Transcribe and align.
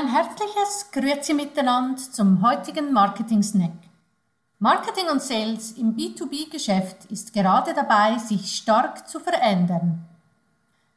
Ein 0.00 0.08
herzliches 0.08 0.90
Grüezi 0.92 1.34
miteinander 1.34 2.00
zum 2.00 2.40
heutigen 2.40 2.90
Marketing 2.90 3.42
Snack. 3.42 3.76
Marketing 4.58 5.10
und 5.12 5.20
Sales 5.20 5.72
im 5.72 5.94
B2B-Geschäft 5.94 7.04
ist 7.10 7.34
gerade 7.34 7.74
dabei, 7.74 8.16
sich 8.16 8.56
stark 8.56 9.06
zu 9.06 9.20
verändern. 9.20 10.06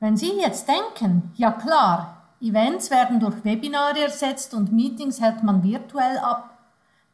Wenn 0.00 0.18
Sie 0.18 0.32
jetzt 0.32 0.68
denken, 0.68 1.32
ja 1.36 1.50
klar, 1.50 2.26
Events 2.42 2.90
werden 2.90 3.20
durch 3.20 3.42
Webinare 3.42 4.00
ersetzt 4.00 4.52
und 4.52 4.70
Meetings 4.70 5.18
hält 5.18 5.42
man 5.44 5.62
virtuell 5.62 6.18
ab, 6.18 6.58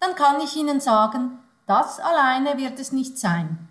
dann 0.00 0.16
kann 0.16 0.40
ich 0.40 0.56
Ihnen 0.56 0.80
sagen, 0.80 1.38
das 1.66 2.00
alleine 2.00 2.58
wird 2.58 2.80
es 2.80 2.90
nicht 2.90 3.16
sein. 3.16 3.68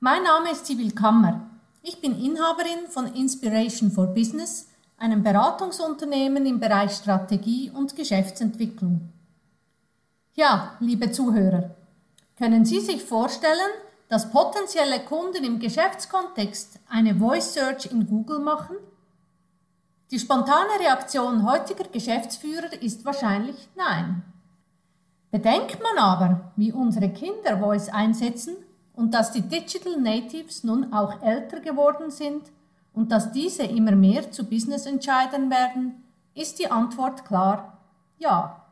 Mein 0.00 0.22
Name 0.22 0.50
ist 0.50 0.66
Sibyl 0.66 0.92
Kammer. 0.92 1.40
Ich 1.80 1.98
bin 1.98 2.22
Inhaberin 2.22 2.90
von 2.90 3.06
Inspiration 3.14 3.90
for 3.90 4.08
Business, 4.08 4.68
einem 4.98 5.22
Beratungsunternehmen 5.22 6.46
im 6.46 6.58
Bereich 6.58 6.92
Strategie 6.92 7.70
und 7.70 7.96
Geschäftsentwicklung. 7.96 9.12
Ja, 10.34 10.76
liebe 10.80 11.10
Zuhörer, 11.10 11.74
können 12.38 12.64
Sie 12.64 12.80
sich 12.80 13.02
vorstellen, 13.02 13.70
dass 14.08 14.30
potenzielle 14.30 15.00
Kunden 15.00 15.44
im 15.44 15.58
Geschäftskontext 15.58 16.78
eine 16.88 17.14
Voice 17.14 17.54
Search 17.54 17.86
in 17.86 18.06
Google 18.06 18.38
machen? 18.38 18.76
Die 20.10 20.18
spontane 20.18 20.78
Reaktion 20.80 21.50
heutiger 21.50 21.84
Geschäftsführer 21.84 22.80
ist 22.80 23.04
wahrscheinlich 23.04 23.68
nein. 23.74 24.22
Bedenkt 25.30 25.82
man 25.82 25.98
aber, 25.98 26.52
wie 26.56 26.72
unsere 26.72 27.10
Kinder 27.10 27.58
Voice 27.58 27.88
einsetzen 27.88 28.56
und 28.94 29.12
dass 29.12 29.32
die 29.32 29.42
Digital 29.42 29.96
Natives 30.00 30.64
nun 30.64 30.92
auch 30.92 31.20
älter 31.22 31.60
geworden 31.60 32.10
sind 32.10 32.50
und 32.96 33.12
dass 33.12 33.30
diese 33.30 33.62
immer 33.62 33.92
mehr 33.92 34.32
zu 34.32 34.44
Business 34.44 34.86
entscheiden 34.86 35.50
werden, 35.50 36.02
ist 36.34 36.58
die 36.58 36.68
Antwort 36.68 37.24
klar 37.24 37.76
ja. 38.18 38.62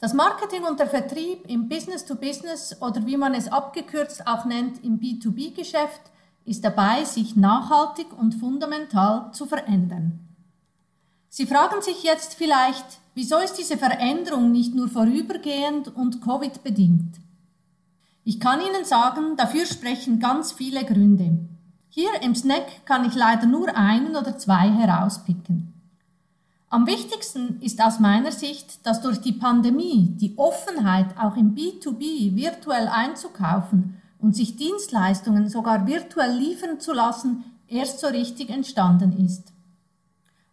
Das 0.00 0.14
Marketing 0.14 0.64
und 0.64 0.80
der 0.80 0.88
Vertrieb 0.88 1.48
im 1.48 1.68
Business-to-Business 1.68 2.80
oder 2.80 3.06
wie 3.06 3.16
man 3.16 3.34
es 3.34 3.50
abgekürzt 3.50 4.26
auch 4.26 4.44
nennt 4.44 4.82
im 4.84 4.98
B2B-Geschäft 4.98 6.00
ist 6.44 6.64
dabei, 6.64 7.04
sich 7.04 7.36
nachhaltig 7.36 8.06
und 8.18 8.34
fundamental 8.34 9.32
zu 9.32 9.46
verändern. 9.46 10.18
Sie 11.28 11.46
fragen 11.46 11.80
sich 11.82 12.02
jetzt 12.02 12.34
vielleicht, 12.34 12.84
wieso 13.14 13.38
ist 13.38 13.54
diese 13.54 13.78
Veränderung 13.78 14.50
nicht 14.50 14.74
nur 14.74 14.88
vorübergehend 14.88 15.94
und 15.94 16.20
Covid 16.20 16.64
bedingt? 16.64 17.16
Ich 18.24 18.40
kann 18.40 18.60
Ihnen 18.60 18.84
sagen, 18.84 19.36
dafür 19.36 19.66
sprechen 19.66 20.18
ganz 20.18 20.50
viele 20.50 20.84
Gründe. 20.84 21.38
Hier 21.94 22.22
im 22.22 22.34
Snack 22.34 22.86
kann 22.86 23.04
ich 23.04 23.14
leider 23.14 23.44
nur 23.44 23.76
einen 23.76 24.16
oder 24.16 24.38
zwei 24.38 24.70
herauspicken. 24.70 25.74
Am 26.70 26.86
wichtigsten 26.86 27.60
ist 27.60 27.82
aus 27.82 28.00
meiner 28.00 28.32
Sicht, 28.32 28.86
dass 28.86 29.02
durch 29.02 29.20
die 29.20 29.34
Pandemie 29.34 30.16
die 30.18 30.32
Offenheit 30.38 31.18
auch 31.18 31.36
im 31.36 31.54
B2B 31.54 32.34
virtuell 32.34 32.88
einzukaufen 32.88 34.00
und 34.18 34.34
sich 34.34 34.56
Dienstleistungen 34.56 35.50
sogar 35.50 35.86
virtuell 35.86 36.34
liefern 36.34 36.80
zu 36.80 36.94
lassen, 36.94 37.44
erst 37.68 38.00
so 38.00 38.06
richtig 38.06 38.48
entstanden 38.48 39.12
ist. 39.22 39.52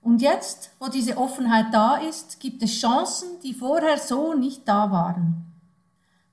Und 0.01 0.21
jetzt, 0.21 0.71
wo 0.77 0.89
diese 0.89 1.17
Offenheit 1.17 1.67
da 1.71 1.95
ist, 1.95 2.41
gibt 2.41 2.61
es 2.63 2.81
Chancen, 2.81 3.39
die 3.45 3.53
vorher 3.53 3.97
so 3.97 4.33
nicht 4.33 4.67
da 4.67 4.91
waren. 4.91 5.45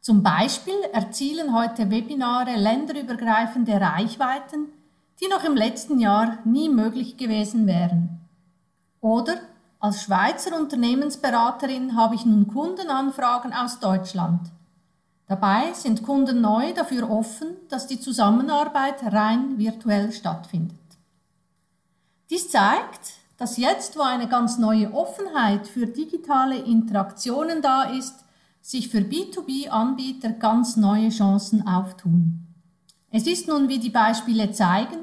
Zum 0.01 0.25
Beispiel 0.25 0.81
erzielen 0.93 1.55
heute 1.55 1.93
Webinare 1.93 2.57
länderübergreifende 2.57 3.81
Reichweiten, 3.81 4.73
die 5.21 5.29
noch 5.29 5.45
im 5.45 5.57
letzten 5.57 5.99
Jahr 5.99 6.39
nie 6.45 6.69
möglich 6.69 7.17
gewesen 7.17 7.67
wären. 7.67 8.21
Oder 9.01 9.37
als 9.79 10.03
Schweizer 10.03 10.59
Unternehmensberaterin 10.59 11.97
habe 11.97 12.15
ich 12.15 12.27
nun 12.27 12.49
Kundenanfragen 12.49 13.53
aus 13.53 13.79
Deutschland. 13.79 14.51
Dabei 15.29 15.73
sind 15.73 16.03
Kunden 16.03 16.41
neu 16.41 16.73
dafür 16.73 17.11
offen, 17.11 17.49
dass 17.69 17.87
die 17.87 18.01
Zusammenarbeit 18.01 19.03
rein 19.13 19.59
virtuell 19.59 20.13
stattfindet. 20.13 20.79
Dies 22.31 22.51
zeigt, 22.51 23.15
dass 23.37 23.57
jetzt, 23.57 23.97
wo 23.99 24.03
eine 24.03 24.29
ganz 24.29 24.59
neue 24.59 24.93
Offenheit 24.95 25.67
für 25.67 25.87
digitale 25.87 26.57
Interaktionen 26.59 27.61
da 27.61 27.85
ist, 27.85 28.25
sich 28.63 28.89
für 28.89 28.99
B2B-Anbieter 28.99 30.31
ganz 30.31 30.77
neue 30.77 31.11
Chancen 31.11 31.67
auftun. 31.69 32.46
Es 33.17 33.27
ist 33.27 33.49
nun, 33.49 33.71
wie 33.71 33.79
die 33.79 33.89
Beispiele 33.89 34.53
zeigen, 34.53 34.99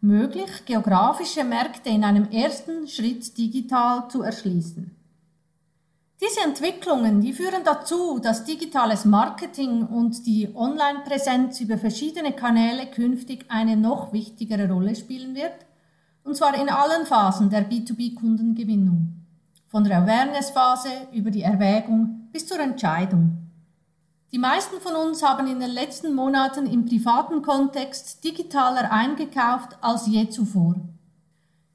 möglich, 0.00 0.48
geografische 0.64 1.44
Märkte 1.44 1.90
in 1.90 2.02
einem 2.02 2.30
ersten 2.30 2.88
Schritt 2.88 3.36
digital 3.36 4.08
zu 4.08 4.22
erschließen. 4.22 4.96
Diese 6.18 6.40
Entwicklungen, 6.46 7.20
die 7.20 7.34
führen 7.34 7.64
dazu, 7.66 8.20
dass 8.20 8.46
digitales 8.46 9.04
Marketing 9.04 9.82
und 9.82 10.26
die 10.26 10.48
Online-Präsenz 10.54 11.60
über 11.60 11.76
verschiedene 11.76 12.32
Kanäle 12.32 12.86
künftig 12.86 13.44
eine 13.48 13.76
noch 13.76 14.14
wichtigere 14.14 14.72
Rolle 14.72 14.96
spielen 14.96 15.34
wird, 15.34 15.66
und 16.24 16.38
zwar 16.38 16.58
in 16.58 16.70
allen 16.70 17.04
Phasen 17.04 17.50
der 17.50 17.70
B2B-Kundengewinnung, 17.70 19.12
von 19.66 19.84
der 19.84 19.98
Awareness-Phase 19.98 20.88
über 21.12 21.30
die 21.30 21.42
Erwägung 21.42 22.30
bis 22.32 22.46
zur 22.46 22.60
Entscheidung. 22.60 23.37
Die 24.30 24.38
meisten 24.38 24.78
von 24.80 24.94
uns 24.94 25.22
haben 25.22 25.46
in 25.46 25.58
den 25.58 25.70
letzten 25.70 26.14
Monaten 26.14 26.66
im 26.66 26.84
privaten 26.84 27.40
Kontext 27.40 28.22
digitaler 28.22 28.92
eingekauft 28.92 29.78
als 29.80 30.06
je 30.06 30.28
zuvor. 30.28 30.74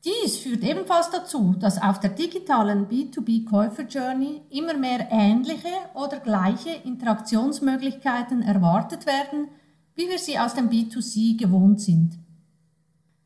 Dies 0.05 0.37
führt 0.37 0.63
ebenfalls 0.63 1.09
dazu, 1.09 1.55
dass 1.57 1.81
auf 1.81 1.99
der 1.99 2.11
digitalen 2.11 2.87
B2B-Käufer-Journey 2.89 4.41
immer 4.51 4.75
mehr 4.75 5.07
ähnliche 5.09 5.73
oder 5.95 6.19
gleiche 6.19 6.69
Interaktionsmöglichkeiten 6.69 8.43
erwartet 8.43 9.07
werden, 9.07 9.47
wie 9.95 10.09
wir 10.09 10.19
sie 10.19 10.37
aus 10.37 10.53
dem 10.53 10.69
B2C 10.69 11.39
gewohnt 11.39 11.81
sind. 11.81 12.19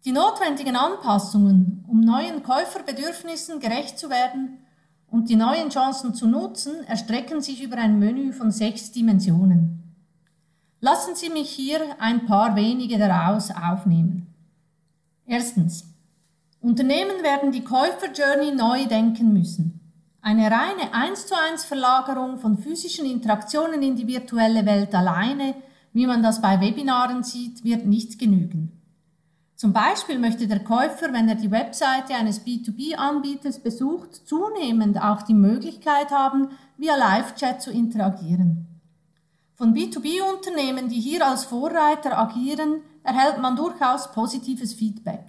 Die 0.05 0.13
notwendigen 0.13 0.77
Anpassungen, 0.77 1.83
um 1.89 1.99
neuen 1.99 2.43
Käuferbedürfnissen 2.43 3.59
gerecht 3.59 3.99
zu 3.99 4.09
werden, 4.09 4.59
und 5.09 5.29
die 5.29 5.35
neuen 5.35 5.69
Chancen 5.69 6.13
zu 6.13 6.27
nutzen, 6.27 6.83
erstrecken 6.85 7.41
sich 7.41 7.63
über 7.63 7.77
ein 7.77 7.99
Menü 7.99 8.33
von 8.33 8.51
sechs 8.51 8.91
Dimensionen. 8.91 9.95
Lassen 10.79 11.15
Sie 11.15 11.29
mich 11.29 11.49
hier 11.49 11.79
ein 11.99 12.25
paar 12.25 12.55
wenige 12.55 12.97
daraus 12.97 13.49
aufnehmen. 13.51 14.27
Erstens. 15.25 15.85
Unternehmen 16.61 17.23
werden 17.23 17.51
die 17.51 17.63
Käufer-Journey 17.63 18.51
neu 18.51 18.85
denken 18.85 19.33
müssen. 19.33 19.79
Eine 20.21 20.51
reine 20.51 20.93
1 20.93 21.27
zu 21.27 21.35
1 21.35 21.65
Verlagerung 21.65 22.37
von 22.37 22.57
physischen 22.57 23.05
Interaktionen 23.05 23.81
in 23.81 23.95
die 23.95 24.07
virtuelle 24.07 24.65
Welt 24.65 24.93
alleine, 24.93 25.55
wie 25.93 26.05
man 26.05 26.21
das 26.21 26.41
bei 26.41 26.59
Webinaren 26.59 27.23
sieht, 27.23 27.63
wird 27.63 27.85
nicht 27.85 28.19
genügen. 28.19 28.76
Zum 29.57 29.73
Beispiel 29.73 30.19
möchte 30.19 30.47
der 30.47 30.63
Käufer, 30.63 31.11
wenn 31.13 31.27
er 31.27 31.33
die 31.33 31.49
Webseite 31.49 32.13
eines 32.13 32.45
B2B-Anbieters 32.45 33.57
besucht, 33.57 34.13
zunehmend 34.27 35.01
auch 35.01 35.23
die 35.23 35.33
Möglichkeit 35.33 36.11
haben, 36.11 36.49
via 36.77 36.95
Live-Chat 36.95 37.59
zu 37.63 37.71
interagieren. 37.71 38.67
Von 39.55 39.73
B2B-Unternehmen, 39.73 40.89
die 40.89 40.99
hier 40.99 41.25
als 41.25 41.45
Vorreiter 41.45 42.19
agieren, 42.19 42.81
erhält 43.01 43.41
man 43.41 43.55
durchaus 43.55 44.11
positives 44.11 44.73
Feedback. 44.73 45.25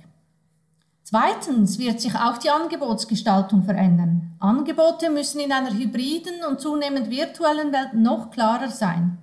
Zweitens 1.05 1.79
wird 1.79 2.03
sich 2.03 2.15
auch 2.15 2.37
die 2.37 2.51
Angebotsgestaltung 2.51 3.63
verändern. 3.63 4.35
Angebote 4.41 5.09
müssen 5.09 5.41
in 5.41 5.53
einer 5.53 5.73
hybriden 5.73 6.45
und 6.47 6.61
zunehmend 6.61 7.09
virtuellen 7.09 7.73
Welt 7.73 7.95
noch 7.95 8.31
klarer 8.31 8.69
sein. 8.69 9.17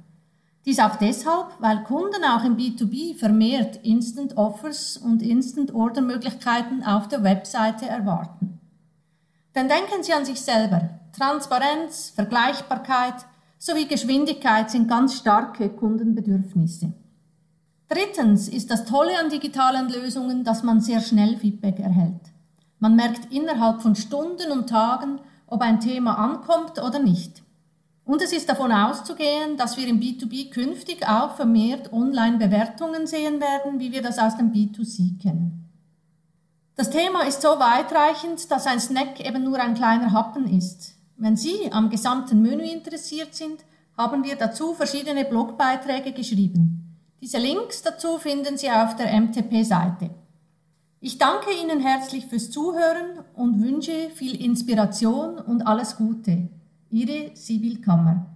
Dies 0.66 0.80
auch 0.80 0.96
deshalb, 0.96 1.48
weil 1.60 1.84
Kunden 1.84 2.24
auch 2.24 2.44
im 2.44 2.58
B2B 2.58 3.16
vermehrt 3.16 3.80
Instant 3.84 4.36
Offers 4.36 4.98
und 4.98 5.22
Instant 5.22 5.76
Order 5.76 6.02
Möglichkeiten 6.02 6.84
auf 6.84 7.08
der 7.08 7.24
Webseite 7.24 7.86
erwarten. 7.86 8.60
Denn 9.54 9.70
denken 9.70 10.02
Sie 10.02 10.14
an 10.14 10.26
sich 10.26 10.42
selber. 10.42 10.90
Transparenz, 11.16 12.10
Vergleichbarkeit 12.10 13.26
sowie 13.60 13.86
Geschwindigkeit 13.86 14.72
sind 14.72 14.88
ganz 14.88 15.16
starke 15.16 15.70
Kundenbedürfnisse. 15.70 16.94
Drittens 17.88 18.50
ist 18.50 18.72
das 18.72 18.86
Tolle 18.86 19.18
an 19.20 19.30
digitalen 19.30 19.90
Lösungen, 19.90 20.44
dass 20.44 20.64
man 20.64 20.82
sehr 20.82 21.00
schnell 21.00 21.38
Feedback 21.38 21.80
erhält. 21.80 22.32
Man 22.80 22.96
merkt 22.96 23.32
innerhalb 23.32 23.82
von 23.82 23.96
Stunden 23.96 24.52
und 24.52 24.68
Tagen, 24.68 25.22
ob 25.46 25.62
ein 25.62 25.80
Thema 25.80 26.18
ankommt 26.18 26.82
oder 26.84 27.00
nicht. 27.00 27.45
Und 28.06 28.22
es 28.22 28.32
ist 28.32 28.48
davon 28.48 28.72
auszugehen, 28.72 29.58
dass 29.58 29.78
wir 29.78 29.88
im 29.88 30.00
B2B 30.00 30.52
künftig 30.52 31.08
auch 31.08 31.36
vermehrt 31.36 31.92
Online-Bewertungen 31.92 33.08
sehen 33.08 33.42
werden, 33.42 33.80
wie 33.80 33.92
wir 33.92 34.04
das 34.04 34.20
aus 34.20 34.38
dem 34.38 34.54
B2C 34.54 35.20
kennen. 35.20 35.66
Das 36.76 36.92
Thema 36.92 37.22
ist 37.22 37.42
so 37.42 37.48
weitreichend, 37.48 38.52
dass 38.52 38.68
ein 38.68 38.80
Snack 38.80 39.26
eben 39.26 39.44
nur 39.44 39.60
ein 39.60 39.74
kleiner 39.74 40.12
Happen 40.12 40.46
ist. 40.46 40.94
Wenn 41.18 41.36
Sie 41.36 41.72
am 41.72 41.90
gesamten 41.90 42.42
Menü 42.42 42.64
interessiert 42.64 43.34
sind, 43.34 43.66
haben 43.98 44.24
wir 44.24 44.36
dazu 44.36 44.74
verschiedene 44.74 45.26
Blogbeiträge 45.26 46.12
geschrieben. 46.12 47.00
Diese 47.22 47.38
Links 47.38 47.82
dazu 47.82 48.20
finden 48.20 48.58
Sie 48.58 48.70
auf 48.70 48.96
der 48.98 49.20
MTP-Seite. 49.20 50.12
Ich 51.00 51.18
danke 51.18 51.52
Ihnen 51.60 51.80
herzlich 51.80 52.28
fürs 52.28 52.52
Zuhören 52.52 53.20
und 53.36 53.64
wünsche 53.64 54.10
viel 54.14 54.44
Inspiration 54.44 55.38
und 55.38 55.66
alles 55.66 55.96
Gute. 55.96 56.50
Ihre 56.96 57.32
Sibyl 57.36 57.82
Kammer. 57.82 58.35